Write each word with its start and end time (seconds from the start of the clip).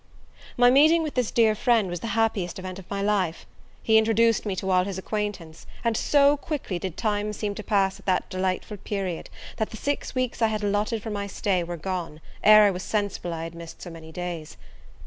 My 0.57 0.71
meeting 0.71 1.03
with 1.03 1.13
this 1.13 1.29
dear 1.29 1.53
friend 1.53 1.87
was 1.87 1.99
the 1.99 2.07
happiest 2.17 2.57
event 2.57 2.79
of 2.79 2.89
my 2.89 3.03
life: 3.03 3.45
he 3.83 3.99
introduced 3.99 4.47
me 4.47 4.55
to 4.55 4.71
all 4.71 4.83
his 4.83 4.97
acquaintance; 4.97 5.67
and 5.83 5.95
so 5.95 6.37
quickly 6.37 6.79
did 6.79 6.97
time 6.97 7.33
seem 7.33 7.53
to 7.53 7.63
pass 7.63 7.99
at 7.99 8.07
that 8.07 8.27
delightful 8.27 8.77
period, 8.77 9.29
that 9.57 9.69
the 9.69 9.77
six 9.77 10.15
weeks 10.15 10.41
I 10.41 10.47
had 10.47 10.63
allotted 10.63 11.03
for 11.03 11.11
my 11.11 11.27
stay 11.27 11.63
were 11.63 11.77
gone, 11.77 12.19
ere 12.43 12.63
I 12.63 12.71
was 12.71 12.81
sensible 12.81 13.31
I 13.31 13.43
had 13.43 13.53
missed 13.53 13.83
so 13.83 13.91
many 13.91 14.11
days. 14.11 14.57